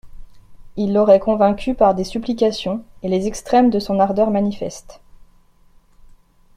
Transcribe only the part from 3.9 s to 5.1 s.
ardeur manifeste.